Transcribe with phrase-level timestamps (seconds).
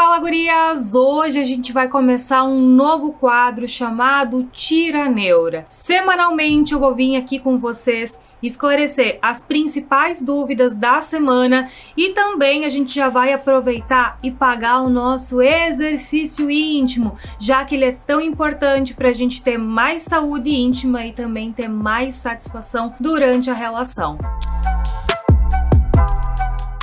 [0.00, 0.94] Fala gurias!
[0.94, 5.66] Hoje a gente vai começar um novo quadro chamado Tira Neura.
[5.68, 12.64] Semanalmente eu vou vir aqui com vocês esclarecer as principais dúvidas da semana e também
[12.64, 17.96] a gente já vai aproveitar e pagar o nosso exercício íntimo, já que ele é
[18.06, 23.50] tão importante para a gente ter mais saúde íntima e também ter mais satisfação durante
[23.50, 24.16] a relação.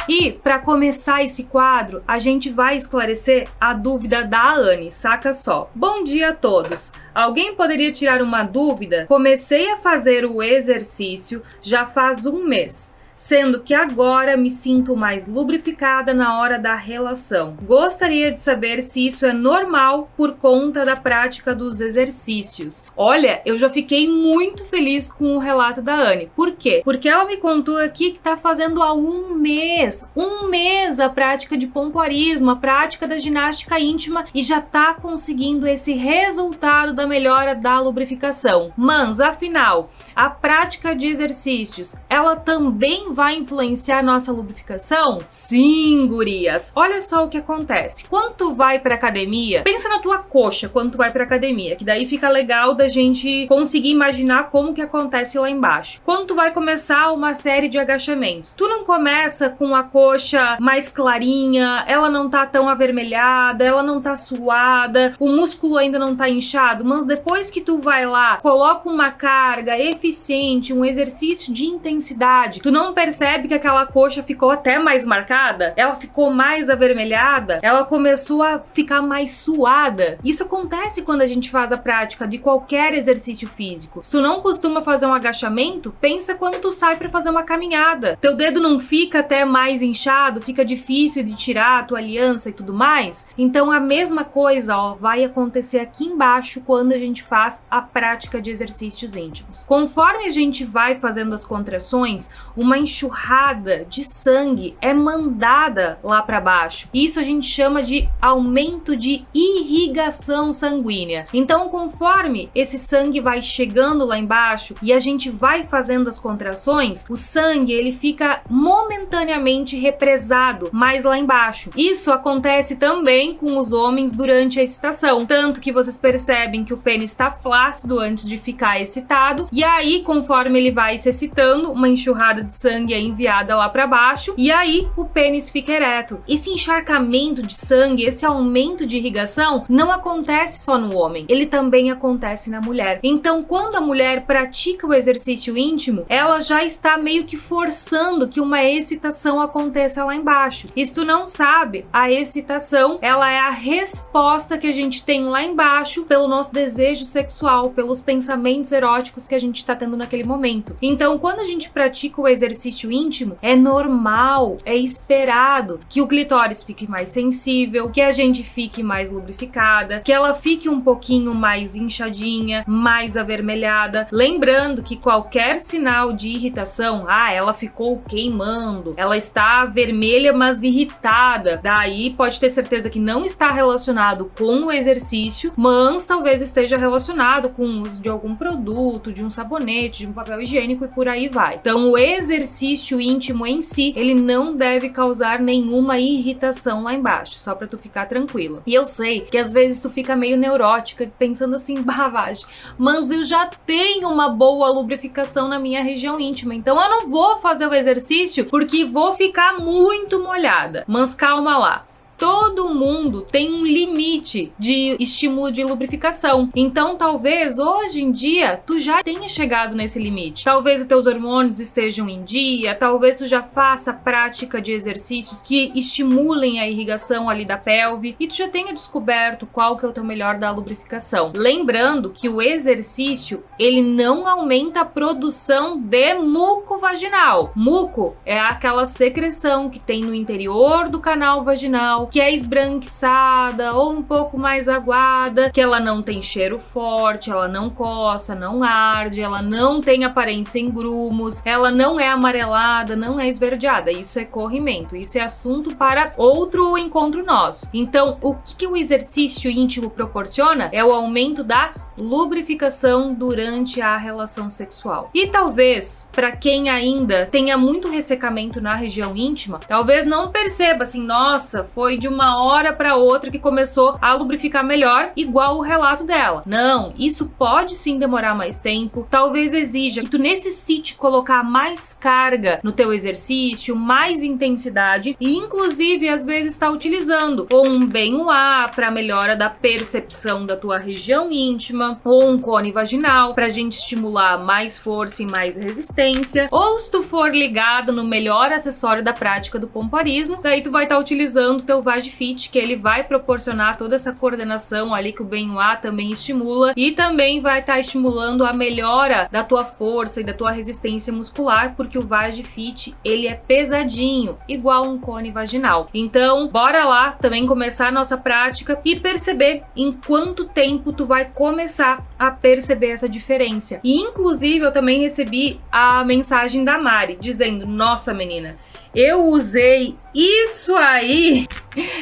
[0.07, 5.71] E para começar esse quadro, a gente vai esclarecer a dúvida da Anne, saca só.
[5.73, 6.93] Bom dia a todos.
[7.13, 9.05] Alguém poderia tirar uma dúvida?
[9.07, 15.27] Comecei a fazer o exercício já faz um mês sendo que agora me sinto mais
[15.27, 17.57] lubrificada na hora da relação.
[17.63, 22.85] Gostaria de saber se isso é normal por conta da prática dos exercícios.
[22.95, 26.29] Olha, eu já fiquei muito feliz com o relato da Anne.
[26.35, 26.81] Por quê?
[26.83, 31.57] Porque ela me contou aqui que tá fazendo há um mês, um mês a prática
[31.57, 37.55] de pompoarismo, a prática da ginástica íntima e já tá conseguindo esse resultado da melhora
[37.55, 38.73] da lubrificação.
[38.75, 45.19] Mans, afinal, a prática de exercícios, ela também vai influenciar nossa lubrificação?
[45.27, 46.71] Sim, gurias.
[46.73, 48.07] Olha só o que acontece.
[48.07, 51.83] Quando tu vai pra academia, pensa na tua coxa quando tu vai pra academia, que
[51.83, 56.01] daí fica legal da gente conseguir imaginar como que acontece lá embaixo.
[56.05, 60.87] Quando tu vai começar uma série de agachamentos, tu não começa com a coxa mais
[60.87, 66.29] clarinha, ela não tá tão avermelhada, ela não tá suada, o músculo ainda não tá
[66.29, 71.65] inchado, mas depois que tu vai lá, coloca uma carga eficiente eficiente, um exercício de
[71.65, 75.73] intensidade, tu não percebe que aquela coxa ficou até mais marcada?
[75.75, 77.59] Ela ficou mais avermelhada?
[77.61, 80.19] Ela começou a ficar mais suada?
[80.23, 84.03] Isso acontece quando a gente faz a prática de qualquer exercício físico.
[84.03, 88.17] Se tu não costuma fazer um agachamento, pensa quando tu sai para fazer uma caminhada.
[88.21, 92.53] Teu dedo não fica até mais inchado, fica difícil de tirar a tua aliança e
[92.53, 93.27] tudo mais?
[93.37, 98.39] Então a mesma coisa, ó, vai acontecer aqui embaixo quando a gente faz a prática
[98.39, 99.63] de exercícios íntimos.
[99.63, 106.41] Conforme a gente vai fazendo as contrações, uma enxurrada de sangue é mandada lá para
[106.41, 106.89] baixo.
[106.93, 111.25] Isso a gente chama de aumento de irrigação sanguínea.
[111.33, 117.05] Então, conforme esse sangue vai chegando lá embaixo e a gente vai fazendo as contrações,
[117.09, 121.69] o sangue ele fica momentaneamente represado mais lá embaixo.
[121.75, 126.77] Isso acontece também com os homens durante a excitação, tanto que vocês percebem que o
[126.77, 131.71] pênis está flácido antes de ficar excitado e aí aí, conforme ele vai se excitando,
[131.71, 136.21] uma enxurrada de sangue é enviada lá para baixo e aí o pênis fica ereto.
[136.27, 141.91] Esse encharcamento de sangue, esse aumento de irrigação não acontece só no homem, ele também
[141.91, 142.99] acontece na mulher.
[143.03, 148.41] Então, quando a mulher pratica o exercício íntimo, ela já está meio que forçando que
[148.41, 150.67] uma excitação aconteça lá embaixo.
[150.95, 156.05] Tu não sabe, a excitação, ela é a resposta que a gente tem lá embaixo
[156.05, 160.75] pelo nosso desejo sexual, pelos pensamentos eróticos que a gente está tendo naquele momento.
[160.81, 166.63] Então, quando a gente pratica o exercício íntimo, é normal, é esperado que o clitóris
[166.63, 171.75] fique mais sensível, que a gente fique mais lubrificada, que ela fique um pouquinho mais
[171.75, 174.07] inchadinha, mais avermelhada.
[174.11, 181.59] Lembrando que qualquer sinal de irritação, ah, ela ficou queimando, ela está vermelha, mas irritada,
[181.61, 187.49] daí pode ter certeza que não está relacionado com o exercício, mas talvez esteja relacionado
[187.49, 190.87] com o uso de algum produto, de um sabonete sabonete, de um papel higiênico e
[190.87, 191.55] por aí vai.
[191.55, 197.55] Então, o exercício íntimo em si, ele não deve causar nenhuma irritação lá embaixo, só
[197.55, 198.61] para tu ficar tranquila.
[198.65, 202.45] E eu sei que às vezes tu fica meio neurótica, pensando assim, bavagem,
[202.77, 207.37] mas eu já tenho uma boa lubrificação na minha região íntima, então eu não vou
[207.37, 210.83] fazer o exercício porque vou ficar muito molhada.
[210.87, 211.85] Mas calma lá
[212.17, 216.49] todo mundo tem um limite de estímulo de lubrificação.
[216.55, 220.43] Então, talvez hoje em dia tu já tenha chegado nesse limite.
[220.43, 225.71] Talvez os teus hormônios estejam em dia, talvez tu já faça prática de exercícios que
[225.75, 229.93] estimulem a irrigação ali da pelve e tu já tenha descoberto qual que é o
[229.93, 231.31] teu melhor da lubrificação.
[231.35, 237.51] Lembrando que o exercício, ele não aumenta a produção de muco vaginal.
[237.55, 243.91] Muco é aquela secreção que tem no interior do canal vaginal que é esbranquiçada ou
[243.91, 249.21] um pouco mais aguada, que ela não tem cheiro forte, ela não coça, não arde,
[249.21, 253.91] ela não tem aparência em grumos, ela não é amarelada, não é esverdeada.
[253.91, 257.69] Isso é corrimento, isso é assunto para outro encontro nosso.
[257.73, 263.97] Então, o que, que o exercício íntimo proporciona é o aumento da lubrificação durante a
[263.97, 265.09] relação sexual.
[265.13, 271.03] E talvez, para quem ainda tenha muito ressecamento na região íntima, talvez não perceba assim,
[271.03, 276.03] nossa, foi de uma hora para outra que começou a lubrificar melhor, igual o relato
[276.03, 276.43] dela.
[276.45, 282.59] Não, isso pode sim demorar mais tempo, talvez exija que tu necessite colocar mais carga
[282.63, 288.91] no teu exercício, mais intensidade e inclusive às vezes está utilizando ou um bem-o-ar para
[288.91, 294.37] melhora da percepção da tua região íntima, ou um cone vaginal para a gente estimular
[294.37, 299.59] mais força e mais resistência, ou se tu for ligado no melhor acessório da prática
[299.59, 303.77] do pomparismo, daí tu vai estar tá utilizando o teu Vagifit, que ele vai proporcionar
[303.77, 308.45] toda essa coordenação ali que o bem-o-ar também estimula e também vai estar tá estimulando
[308.45, 313.35] a melhora da tua força e da tua resistência muscular, porque o Vagifit ele é
[313.35, 315.87] pesadinho, igual um cone vaginal.
[315.93, 321.25] Então, bora lá também começar a nossa prática e perceber em quanto tempo tu vai
[321.25, 323.79] começar a perceber essa diferença.
[323.83, 328.57] E inclusive eu também recebi a mensagem da Mari dizendo: "Nossa, menina,
[328.95, 331.45] eu usei isso aí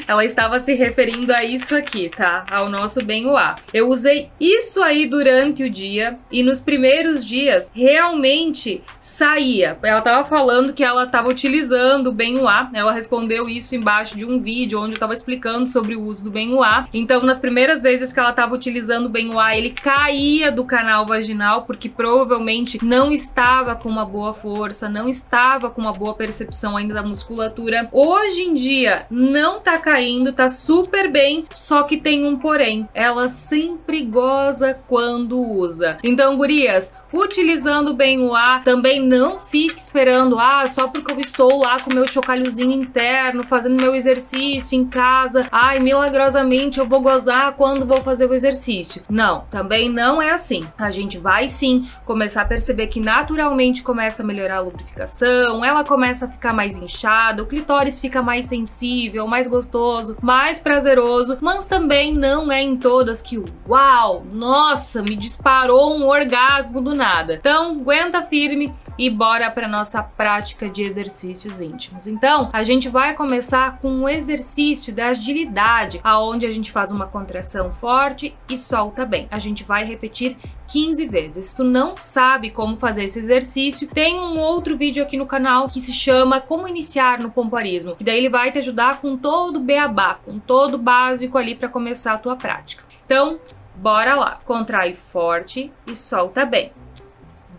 [0.08, 2.46] ela estava se referindo a isso aqui, tá?
[2.50, 3.60] Ao nosso bem-o-ar.
[3.74, 9.78] Eu usei isso aí durante o dia e nos primeiros dias realmente saía.
[9.82, 12.70] Ela estava falando que ela estava utilizando o bem-o-ar.
[12.74, 16.32] Ela respondeu isso embaixo de um vídeo onde eu estava explicando sobre o uso do
[16.32, 16.88] bem-o-ar.
[16.94, 21.64] Então, nas primeiras vezes que ela estava utilizando o bem-o-ar, ele caía do canal vaginal
[21.64, 26.94] porque provavelmente não estava com uma boa força, não estava com uma boa percepção ainda
[26.94, 27.90] da musculatura.
[27.92, 32.88] Hoje em dia, não tá caindo, tá super bem, só que tem um porém.
[32.94, 35.98] Ela sempre goza quando usa.
[36.04, 41.60] Então, gurias, utilizando bem o A, também não fique esperando, ah, só porque eu estou
[41.60, 47.54] lá com meu chocalhozinho interno, fazendo meu exercício em casa, ai, milagrosamente eu vou gozar
[47.54, 49.04] quando vou fazer o exercício.
[49.10, 50.66] Não, também não é assim.
[50.78, 55.84] A gente vai sim começar a perceber que naturalmente começa a melhorar a lubrificação, ela
[55.84, 61.66] começa a ficar mais inchada, o clitóris fica mais sensível, mais gostoso, mais prazeroso, mas
[61.66, 67.36] também não é em todas que, uau, nossa, me disparou um orgasmo do nada.
[67.36, 72.08] Então, aguenta firme e bora para nossa prática de exercícios íntimos.
[72.08, 77.08] Então, a gente vai começar com um exercício da agilidade, aonde a gente faz uma
[77.08, 79.28] contração forte e solta bem.
[79.32, 80.38] A gente vai repetir
[80.68, 81.46] 15 vezes.
[81.48, 85.68] Se tu não sabe como fazer esse exercício, tem um outro vídeo aqui no canal
[85.68, 89.58] que se chama Como Iniciar no Pomparismo, que daí ele vai te ajudar com todo
[89.58, 92.84] o beabá, com todo o básico ali para começar a tua prática.
[93.06, 93.40] Então,
[93.76, 94.40] bora lá.
[94.46, 96.72] Contrai forte e solta bem.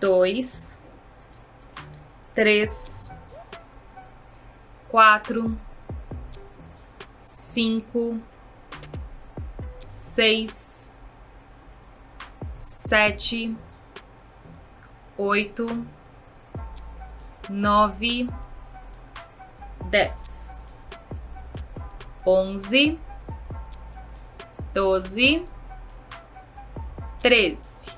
[0.01, 0.83] Dois,
[2.35, 3.13] três,
[4.91, 5.57] quatro,
[7.19, 8.21] cinco,
[9.81, 10.93] seis,
[12.57, 13.57] sete,
[15.17, 15.87] oito,
[17.49, 18.29] nove,
[19.91, 20.67] dez,
[22.27, 22.99] onze,
[24.73, 25.47] doze,
[27.23, 27.97] treze,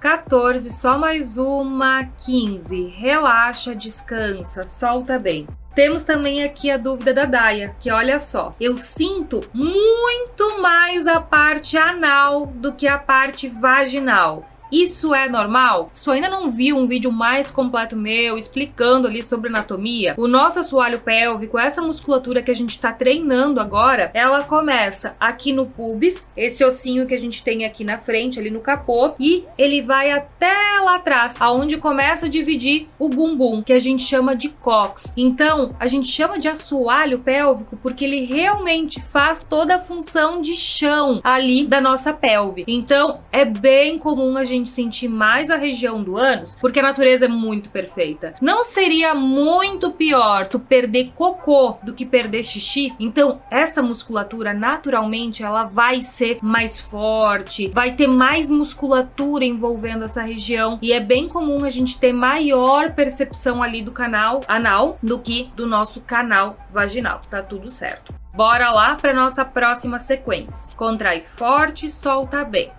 [0.00, 2.86] 14, só mais uma, 15.
[2.86, 5.46] Relaxa, descansa, solta bem.
[5.74, 11.20] Temos também aqui a dúvida da Daya, que olha só, eu sinto muito mais a
[11.20, 14.49] parte anal do que a parte vaginal.
[14.70, 15.90] Isso é normal?
[15.92, 20.28] Se tu ainda não viu um vídeo mais completo meu explicando ali sobre anatomia, o
[20.28, 25.66] nosso assoalho pélvico, essa musculatura que a gente está treinando agora, ela começa aqui no
[25.66, 29.82] pubis, esse ossinho que a gente tem aqui na frente, ali no capô, e ele
[29.82, 30.54] vai até
[30.84, 35.12] lá atrás, aonde começa a dividir o bumbum, que a gente chama de cox.
[35.16, 40.54] Então, a gente chama de assoalho pélvico porque ele realmente faz toda a função de
[40.54, 42.64] chão ali da nossa pelve.
[42.68, 46.82] Então, é bem comum a gente gente sentir mais a região do ânus, porque a
[46.82, 48.34] natureza é muito perfeita.
[48.40, 52.94] Não seria muito pior tu perder cocô do que perder xixi?
[52.98, 60.22] Então, essa musculatura naturalmente ela vai ser mais forte, vai ter mais musculatura envolvendo essa
[60.22, 65.18] região e é bem comum a gente ter maior percepção ali do canal anal do
[65.18, 67.20] que do nosso canal vaginal.
[67.30, 68.14] Tá tudo certo.
[68.32, 70.76] Bora lá para nossa próxima sequência.
[70.76, 72.72] Contrai forte, solta bem.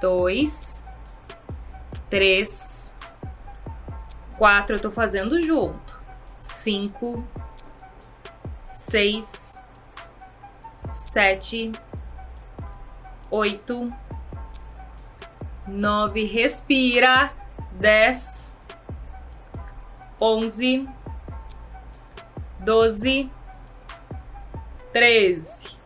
[0.00, 0.83] Dois,
[2.14, 2.94] três,
[4.38, 6.00] quatro, eu tô fazendo junto,
[6.38, 7.24] cinco,
[8.62, 9.60] seis,
[10.86, 11.72] sete,
[13.32, 13.92] oito,
[15.66, 17.32] nove, respira,
[17.72, 18.56] dez,
[20.20, 20.88] onze,
[22.60, 23.28] doze,
[24.92, 25.76] treze.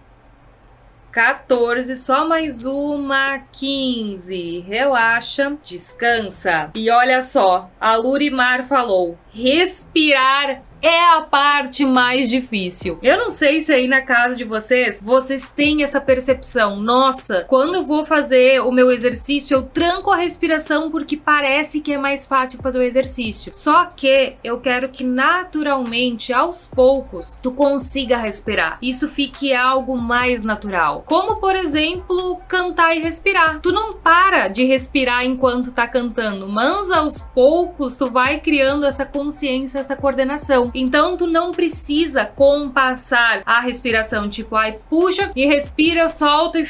[1.19, 4.61] 14, só mais uma, 15.
[4.61, 6.71] Relaxa, descansa.
[6.77, 12.99] E olha só, a Lurimar falou: respirar é a parte mais difícil.
[13.03, 16.77] Eu não sei se aí na casa de vocês vocês têm essa percepção.
[16.81, 21.93] Nossa, quando eu vou fazer o meu exercício, eu tranco a respiração porque parece que
[21.93, 23.53] é mais fácil fazer o exercício.
[23.53, 28.79] Só que eu quero que naturalmente, aos poucos, tu consiga respirar.
[28.81, 31.03] Isso fique algo mais natural.
[31.07, 33.61] Como, por exemplo, cantar e respirar.
[33.61, 39.05] Tu não para de respirar enquanto tá cantando, mas aos poucos tu vai criando essa
[39.05, 40.68] consciência, essa coordenação.
[40.75, 46.67] Então tu não precisa compassar a respiração, tipo, ai, puxa e respira, solta e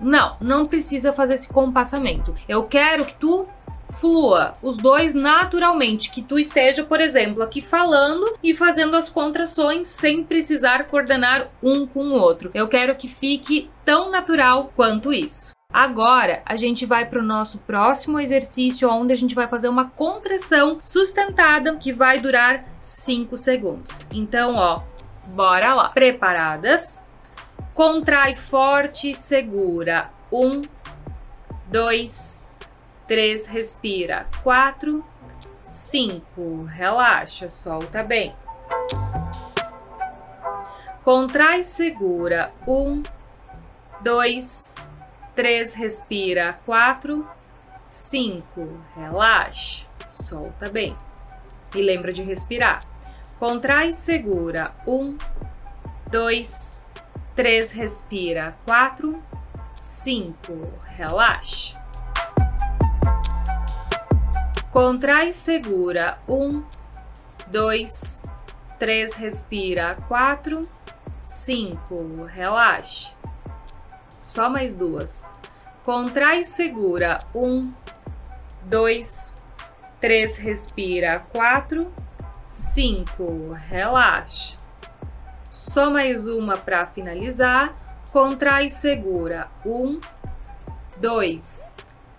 [0.00, 2.34] não, não precisa fazer esse compassamento.
[2.48, 3.46] Eu quero que tu
[3.90, 9.88] flua os dois naturalmente, que tu esteja, por exemplo, aqui falando e fazendo as contrações
[9.88, 12.50] sem precisar coordenar um com o outro.
[12.54, 15.52] Eu quero que fique tão natural quanto isso.
[15.72, 19.88] Agora a gente vai para o nosso próximo exercício, onde a gente vai fazer uma
[19.90, 24.08] contração sustentada que vai durar 5 segundos.
[24.12, 24.82] Então, ó,
[25.26, 25.88] bora lá.
[25.90, 27.06] Preparadas?
[27.72, 30.10] Contrai forte e segura.
[30.32, 30.62] Um,
[31.68, 32.48] dois,
[33.06, 34.26] três, respira.
[34.42, 35.04] Quatro,
[35.62, 38.34] cinco, relaxa, solta bem.
[41.04, 42.52] Contrai, segura.
[42.66, 43.02] Um,
[44.00, 44.74] dois,
[45.34, 46.58] 3, respira.
[46.66, 47.26] 4,
[47.84, 50.96] 5, relaxa, solta bem.
[51.74, 52.84] E lembra de respirar.
[53.38, 54.72] Contrai e segura.
[54.86, 55.16] 1,
[56.10, 56.84] 2,
[57.34, 58.56] 3, respira.
[58.64, 59.22] 4,
[59.78, 61.80] 5, relaxa.
[64.70, 66.18] Contrai e segura.
[66.28, 66.62] 1,
[67.46, 68.22] 2,
[68.78, 69.96] 3, respira.
[70.06, 70.68] 4,
[71.18, 73.19] 5, relaxa.
[74.30, 75.34] Só mais duas.
[75.82, 77.20] Contrai segura.
[77.34, 77.72] Um,
[78.62, 79.34] dois,
[80.00, 81.18] três, respira.
[81.32, 81.92] Quatro,
[82.44, 84.56] cinco, relaxa.
[85.50, 87.74] Só mais uma para finalizar.
[88.12, 89.48] Contrai segura.
[89.66, 89.98] Um,
[90.96, 91.74] dois,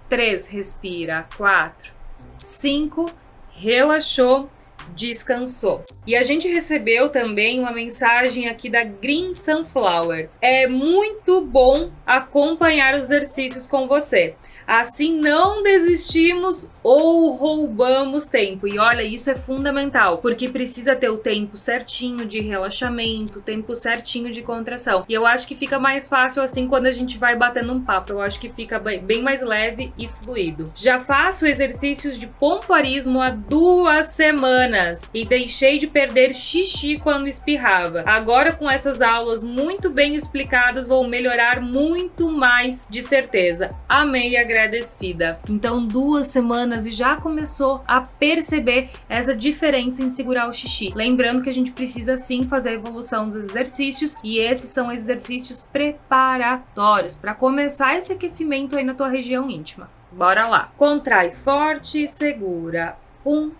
[0.09, 1.25] três, respira.
[1.37, 1.93] Quatro,
[2.35, 3.09] cinco,
[3.51, 4.49] relaxou
[4.95, 5.83] descansou.
[6.05, 10.29] E a gente recebeu também uma mensagem aqui da Green Sunflower.
[10.41, 14.35] É muito bom acompanhar os exercícios com você.
[14.71, 18.65] Assim não desistimos ou roubamos tempo.
[18.65, 23.75] E olha, isso é fundamental, porque precisa ter o tempo certinho de relaxamento, o tempo
[23.75, 25.03] certinho de contração.
[25.09, 28.13] E eu acho que fica mais fácil assim quando a gente vai batendo um papo.
[28.13, 30.71] Eu acho que fica bem mais leve e fluido.
[30.73, 38.03] Já faço exercícios de pompoarismo há duas semanas e deixei de perder xixi quando espirrava.
[38.05, 43.75] Agora, com essas aulas muito bem explicadas, vou melhorar muito mais de certeza.
[43.89, 45.39] Amei, agradecida.
[45.49, 50.91] Então, duas semanas e já começou a perceber essa diferença em segurar o xixi.
[50.95, 55.61] Lembrando que a gente precisa sim fazer a evolução dos exercícios e esses são exercícios
[55.61, 59.89] preparatórios para começar esse aquecimento aí na tua região íntima.
[60.11, 60.71] Bora lá.
[60.77, 62.97] Contrai forte e segura.
[63.25, 63.51] Um,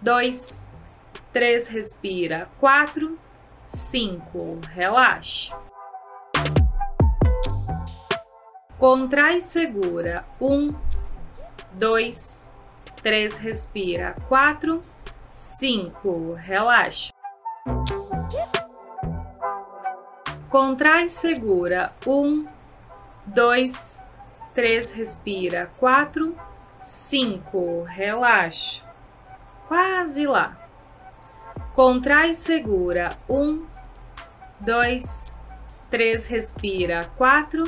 [0.00, 0.66] dois,
[1.32, 2.48] três, respira.
[2.58, 3.18] Quatro,
[3.66, 5.67] cinco, relaxa.
[8.78, 10.24] Contrai segura.
[10.40, 10.72] Um,
[11.72, 12.48] dois,
[13.02, 14.80] três, respira, quatro,
[15.32, 17.12] cinco, relaxa.
[20.48, 22.46] Contrai, segura, um,
[23.26, 24.04] dois,
[24.54, 26.36] três, respira, quatro,
[26.80, 28.84] cinco, relaxa.
[29.66, 30.56] Quase lá.
[31.74, 33.66] Contrai, segura, um,
[34.60, 35.34] dois,
[35.90, 37.64] três, respira, quatro,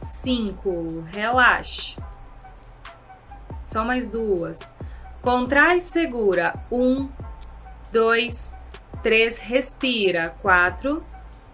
[0.00, 2.00] cinco, relaxa.
[3.62, 4.78] Só mais duas.
[5.20, 6.54] Contrai segura.
[6.72, 7.08] Um,
[7.92, 8.58] dois,
[9.02, 10.34] três, respira.
[10.40, 11.04] Quatro,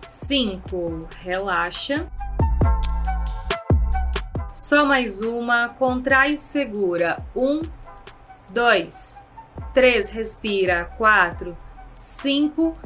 [0.00, 2.06] cinco, relaxa.
[4.52, 5.68] Só mais uma.
[5.70, 7.18] Contrai segura.
[7.34, 7.62] Um,
[8.50, 9.26] dois,
[9.74, 10.84] três, respira.
[10.96, 11.56] Quatro,
[11.92, 12.76] cinco,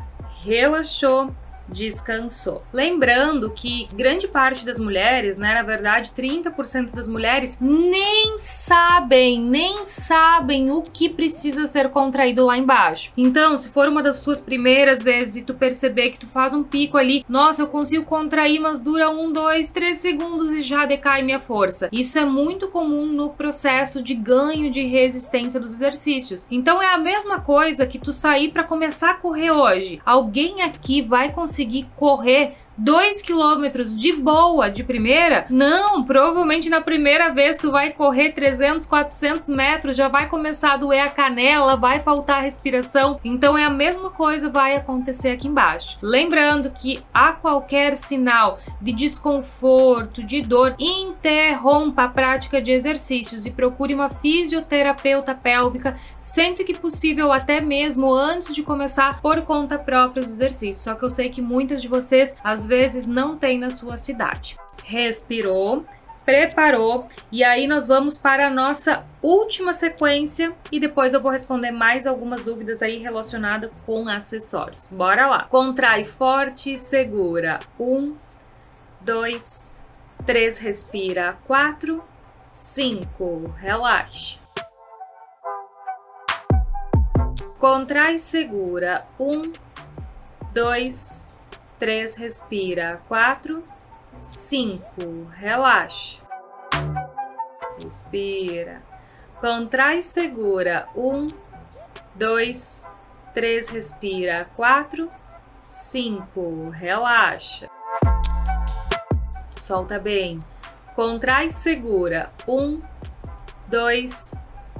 [0.42, 1.32] relaxou
[1.72, 2.62] descansou.
[2.72, 9.84] Lembrando que grande parte das mulheres, né, na verdade 30% das mulheres nem sabem, nem
[9.84, 13.12] sabem o que precisa ser contraído lá embaixo.
[13.16, 16.62] Então, se for uma das suas primeiras vezes e tu perceber que tu faz um
[16.62, 21.22] pico ali, nossa, eu consigo contrair, mas dura um, dois, três segundos e já decai
[21.22, 21.88] minha força.
[21.92, 26.46] Isso é muito comum no processo de ganho de resistência dos exercícios.
[26.50, 30.00] Então é a mesma coisa que tu sair para começar a correr hoje.
[30.04, 35.44] Alguém aqui vai conseguir conseguir correr 2 quilômetros de boa, de primeira?
[35.50, 40.76] Não, provavelmente na primeira vez tu vai correr 300, 400 metros, já vai começar a
[40.78, 43.20] doer a canela, vai faltar respiração.
[43.22, 45.98] Então é a mesma coisa vai acontecer aqui embaixo.
[46.00, 53.50] Lembrando que a qualquer sinal de desconforto, de dor, interrompa a prática de exercícios e
[53.50, 60.22] procure uma fisioterapeuta pélvica sempre que possível, até mesmo antes de começar por conta própria
[60.22, 60.84] os exercícios.
[60.84, 64.56] Só que eu sei que muitas de vocês às vezes não tem na sua cidade.
[64.84, 65.84] Respirou,
[66.24, 71.72] preparou e aí nós vamos para a nossa última sequência e depois eu vou responder
[71.72, 74.88] mais algumas dúvidas aí relacionadas com acessórios.
[74.88, 75.44] Bora lá.
[75.50, 77.58] Contrai forte e segura.
[77.78, 78.14] Um,
[79.00, 79.76] dois,
[80.24, 81.36] três, respira.
[81.44, 82.04] Quatro,
[82.48, 84.38] cinco, relaxa.
[87.58, 89.04] Contrai, segura.
[89.18, 89.52] Um,
[90.54, 91.34] dois,
[91.80, 93.00] três, respira.
[93.08, 93.64] Quatro,
[94.20, 96.22] cinco, relaxa.
[97.82, 98.82] Respira.
[99.40, 100.86] Contrai, segura.
[100.94, 101.28] Um,
[102.14, 102.86] dois,
[103.32, 104.46] três, respira.
[104.54, 105.10] Quatro,
[105.64, 107.70] cinco, relaxa.
[109.56, 110.38] Solta bem.
[110.94, 112.30] Contrai, segura.
[112.46, 112.82] Um,
[113.66, 114.34] dois,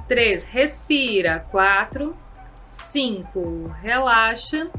[0.07, 1.47] três, respira.
[1.51, 2.15] Quatro,
[2.63, 4.71] cinco, relaxa.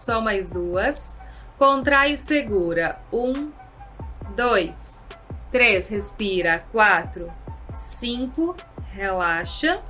[0.00, 1.20] Só mais duas.
[1.58, 2.98] Contrai e segura.
[3.12, 3.52] Um,
[4.34, 5.04] dois,
[5.52, 6.64] três, respira.
[6.72, 7.30] Quatro,
[7.68, 8.56] cinco,
[8.94, 9.82] relaxa.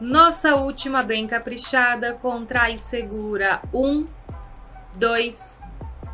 [0.00, 2.14] Nossa última bem caprichada.
[2.14, 3.62] Contrai e segura.
[3.72, 4.04] Um,
[4.96, 5.62] dois,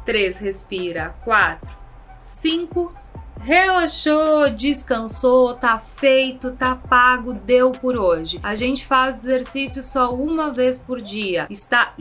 [0.04, 1.14] três, respira.
[1.24, 1.74] Quatro,
[2.14, 2.94] cinco,
[3.42, 8.38] Relaxou, descansou, tá feito, tá pago, deu por hoje.
[8.40, 11.48] A gente faz exercício só uma vez por dia.
[11.50, 11.92] Está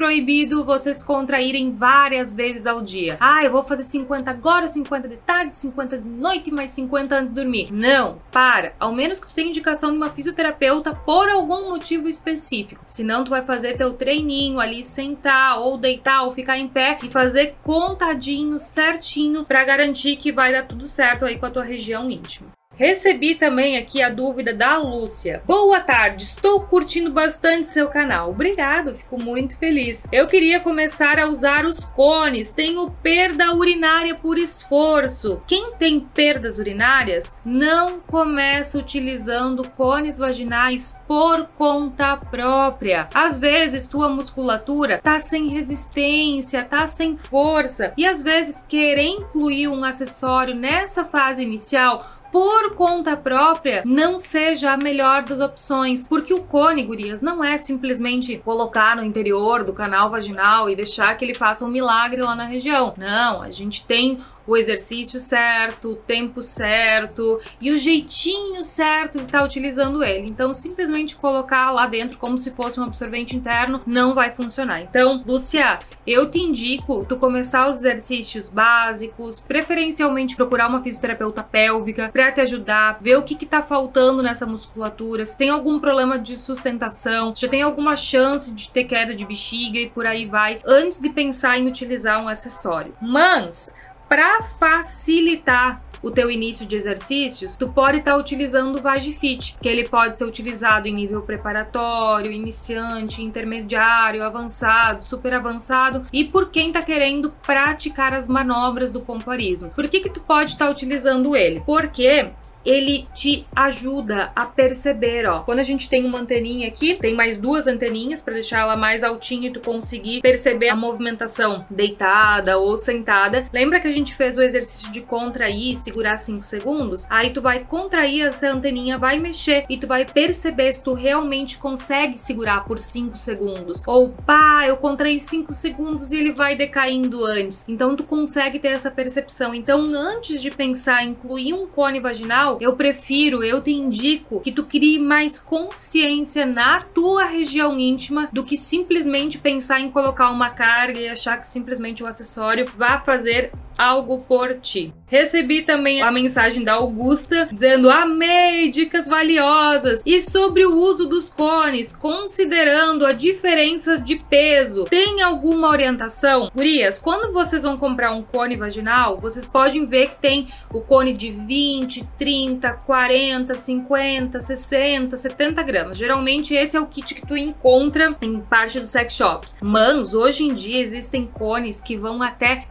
[0.00, 3.16] proibido vocês contraírem várias vezes ao dia.
[3.20, 7.34] Ah, eu vou fazer 50 agora, 50 de tarde, 50 de noite, mais 50 antes
[7.34, 7.68] de dormir.
[7.70, 8.72] Não, para.
[8.80, 12.82] Ao menos que tu tenha indicação de uma fisioterapeuta por algum motivo específico.
[12.86, 17.10] Senão tu vai fazer teu treininho ali, sentar ou deitar ou ficar em pé e
[17.10, 22.10] fazer contadinho certinho para garantir que vai dar tudo certo aí com a tua região
[22.10, 22.59] íntima.
[22.80, 25.42] Recebi também aqui a dúvida da Lúcia.
[25.46, 28.30] Boa tarde, estou curtindo bastante seu canal.
[28.30, 30.08] Obrigado, fico muito feliz.
[30.10, 32.50] Eu queria começar a usar os cones.
[32.50, 35.42] Tenho perda urinária por esforço.
[35.46, 43.08] Quem tem perdas urinárias não começa utilizando cones vaginais por conta própria.
[43.12, 49.68] Às vezes tua musculatura tá sem resistência, tá sem força e às vezes querer incluir
[49.68, 56.32] um acessório nessa fase inicial por conta própria não seja a melhor das opções, porque
[56.32, 61.24] o cone, gurias, não é simplesmente colocar no interior do canal vaginal e deixar que
[61.24, 62.94] ele faça um milagre lá na região.
[62.96, 69.24] Não, a gente tem o exercício certo, o tempo certo e o jeitinho certo de
[69.24, 70.28] estar tá utilizando ele.
[70.28, 74.80] Então, simplesmente colocar lá dentro como se fosse um absorvente interno não vai funcionar.
[74.80, 82.10] Então, Lúcia, eu te indico tu começar os exercícios básicos, preferencialmente procurar uma fisioterapeuta pélvica
[82.12, 86.18] para te ajudar, ver o que que tá faltando nessa musculatura, se tem algum problema
[86.18, 90.60] de sustentação, se tem alguma chance de ter queda de bexiga e por aí vai,
[90.66, 92.94] antes de pensar em utilizar um acessório.
[93.00, 93.74] Mas
[94.10, 99.68] para facilitar o teu início de exercícios, tu pode estar tá utilizando o Vagifit, que
[99.68, 106.68] ele pode ser utilizado em nível preparatório, iniciante, intermediário, avançado, super avançado e por quem
[106.68, 109.70] está querendo praticar as manobras do pompoarismo.
[109.70, 111.62] Por que que tu pode estar tá utilizando ele?
[111.64, 112.32] Porque
[112.64, 115.40] ele te ajuda a perceber, ó.
[115.40, 119.04] Quando a gente tem uma anteninha aqui, tem mais duas anteninhas para deixar ela mais
[119.04, 123.48] altinha e tu conseguir perceber a movimentação deitada ou sentada.
[123.52, 127.06] Lembra que a gente fez o exercício de contrair segurar 5 segundos?
[127.08, 131.58] Aí tu vai contrair essa anteninha, vai mexer e tu vai perceber se tu realmente
[131.58, 133.82] consegue segurar por 5 segundos.
[133.86, 137.64] Ou pá, eu contraí 5 segundos e ele vai decaindo antes.
[137.68, 139.54] Então tu consegue ter essa percepção.
[139.54, 144.52] Então, antes de pensar em incluir um cone vaginal, eu prefiro, eu te indico que
[144.52, 150.50] tu crie mais consciência na tua região íntima do que simplesmente pensar em colocar uma
[150.50, 154.92] carga e achar que simplesmente o acessório vai fazer algo por ti.
[155.06, 160.02] Recebi também a mensagem da Augusta dizendo: Amei, dicas valiosas.
[160.06, 166.50] E sobre o uso dos cones, considerando a diferença de peso, tem alguma orientação?
[166.54, 171.12] Gurias, quando vocês vão comprar um cone vaginal, vocês podem ver que tem o cone
[171.12, 175.98] de 20, 30, 40, 50, 60, 70 gramas.
[175.98, 179.56] Geralmente esse é o kit que tu encontra em parte dos sex shops.
[179.60, 182.68] Mas hoje em dia existem cones que vão até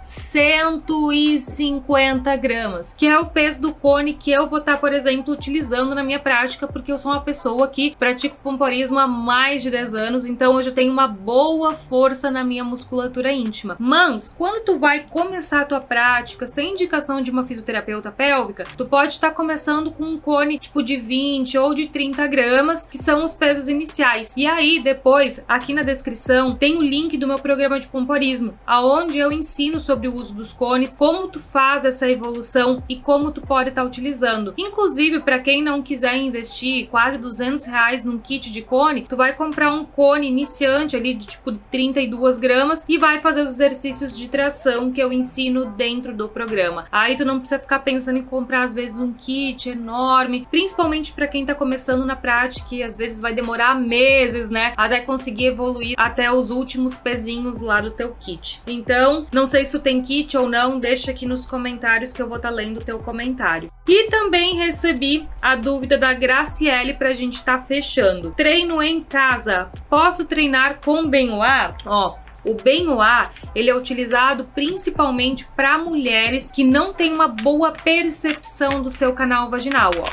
[1.08, 5.34] 150 gramas, que é o peso do cone que eu vou estar, tá, por exemplo,
[5.34, 9.72] utilizando na minha prática, porque eu sou uma pessoa que pratico pomporismo há mais de
[9.72, 13.76] 10 anos, então hoje eu tenho uma boa força na minha musculatura íntima.
[13.80, 18.86] Mas, quando tu vai começar a tua prática sem indicação de uma fisioterapeuta pélvica, tu
[18.86, 22.98] pode estar tá começando com um cone tipo de 20 ou de 30 gramas, que
[22.98, 24.34] são os pesos iniciais.
[24.38, 29.18] E aí, depois, aqui na descrição, tem o link do meu programa de pomporismo, aonde
[29.18, 33.42] eu ensino sobre o uso dos cones, como tu faz essa evolução e como tu
[33.42, 34.54] pode estar tá utilizando.
[34.58, 39.34] Inclusive, para quem não quiser investir quase 200 reais num kit de cone, tu vai
[39.34, 44.30] comprar um cone iniciante ali de tipo 32 gramas e vai fazer os exercícios de
[44.30, 46.86] tração que eu ensino dentro do programa.
[46.92, 51.28] Aí tu não precisa ficar pensando em comprar às vezes um kit enorme, principalmente para
[51.28, 55.96] quem tá começando na prática e às vezes vai demorar meses, né, até conseguir evoluir
[55.98, 58.62] até os últimos pezinhos lá do teu kit.
[58.68, 62.28] Então, não sei se tu tem kit ou não, deixa aqui nos comentários que eu
[62.28, 63.72] vou estar tá lendo o teu comentário.
[63.88, 68.32] E também recebi a dúvida da Graciele pra gente estar tá fechando.
[68.36, 71.76] Treino em casa, posso treinar com Benoit?
[71.86, 78.82] Ó, o Benoit, ele é utilizado principalmente para mulheres que não têm uma boa percepção
[78.82, 80.10] do seu canal vaginal, ó.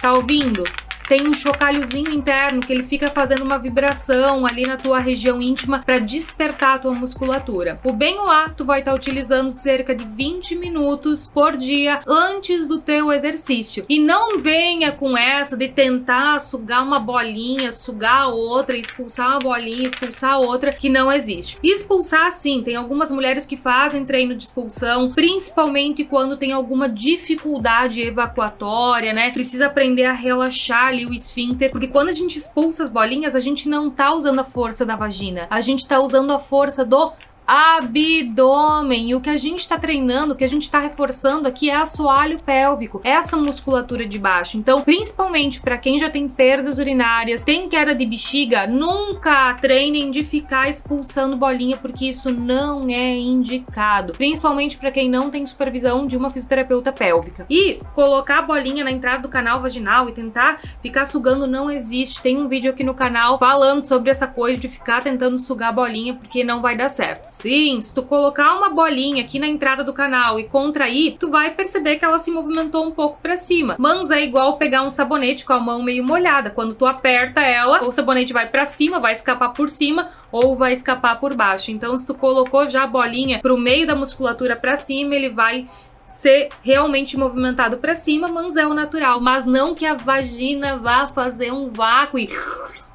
[0.00, 0.64] Tá ouvindo?
[1.06, 5.82] Tem um chocalhozinho interno que ele fica fazendo uma vibração ali na tua região íntima
[5.84, 7.78] para despertar a tua musculatura.
[7.84, 12.80] O Benoit tu vai estar tá utilizando cerca de 20 minutos por dia antes do
[12.80, 13.84] teu exercício.
[13.88, 19.86] E não venha com essa de tentar sugar uma bolinha, sugar outra, expulsar uma bolinha,
[19.86, 21.58] expulsar outra, que não existe.
[21.62, 28.00] Expulsar sim, tem algumas mulheres que fazem treino de expulsão, principalmente quando tem alguma dificuldade
[28.02, 29.30] evacuatória, né?
[29.30, 33.40] Precisa aprender a relaxar ali o esfíncter, porque quando a gente expulsa as bolinhas, a
[33.40, 37.12] gente não tá usando a força da vagina, a gente tá usando a força do
[37.46, 39.10] abdômen.
[39.10, 41.76] E o que a gente está treinando, o que a gente está reforçando aqui é
[41.76, 44.56] assoalho pélvico, essa musculatura de baixo.
[44.56, 50.24] Então, principalmente para quem já tem perdas urinárias, tem queda de bexiga, nunca treinem de
[50.24, 54.14] ficar expulsando bolinha, porque isso não é indicado.
[54.14, 57.46] Principalmente para quem não tem supervisão de uma fisioterapeuta pélvica.
[57.48, 62.22] E colocar a bolinha na entrada do canal vaginal e tentar ficar sugando não existe.
[62.22, 65.72] Tem um vídeo aqui no canal falando sobre essa coisa de ficar tentando sugar a
[65.72, 67.33] bolinha, porque não vai dar certo.
[67.34, 71.50] Sim, se tu colocar uma bolinha aqui na entrada do canal e contrair, tu vai
[71.50, 73.74] perceber que ela se movimentou um pouco para cima.
[73.76, 76.48] Mas é igual pegar um sabonete com a mão meio molhada.
[76.48, 80.72] Quando tu aperta ela, o sabonete vai para cima, vai escapar por cima ou vai
[80.72, 81.72] escapar por baixo.
[81.72, 85.66] Então, se tu colocou já a bolinha pro meio da musculatura para cima, ele vai
[86.06, 91.08] ser realmente movimentado para cima, mas é o natural, mas não que a vagina vá
[91.08, 92.28] fazer um vácuo e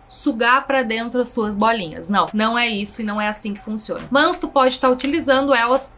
[0.09, 2.09] sugar para dentro as suas bolinhas.
[2.09, 4.05] Não, não é isso e não é assim que funciona.
[4.09, 5.93] Mas tu pode estar utilizando elas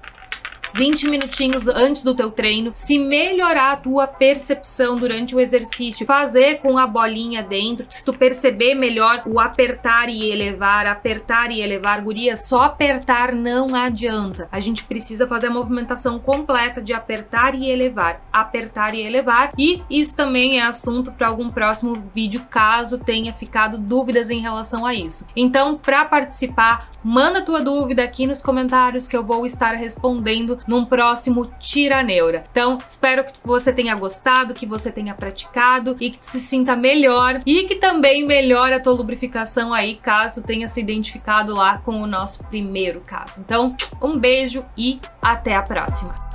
[0.73, 6.59] 20 minutinhos antes do teu treino, se melhorar a tua percepção durante o exercício, fazer
[6.59, 12.01] com a bolinha dentro, se tu perceber melhor o apertar e elevar, apertar e elevar,
[12.01, 14.47] guria, só apertar não adianta.
[14.51, 19.83] A gente precisa fazer a movimentação completa de apertar e elevar, apertar e elevar, e
[19.89, 24.93] isso também é assunto para algum próximo vídeo, caso tenha ficado dúvidas em relação a
[24.93, 25.27] isso.
[25.35, 30.85] Então, para participar, manda tua dúvida aqui nos comentários que eu vou estar respondendo num
[30.85, 32.43] próximo Tira Neura.
[32.51, 37.41] Então, espero que você tenha gostado, que você tenha praticado e que se sinta melhor
[37.45, 42.07] e que também melhore a tua lubrificação aí, caso tenha se identificado lá com o
[42.07, 43.41] nosso primeiro caso.
[43.41, 46.30] Então, um beijo e até a próxima!